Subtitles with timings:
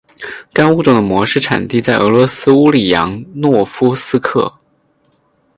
[0.51, 4.51] 该物种的模式产地在俄罗斯乌里扬诺夫斯克。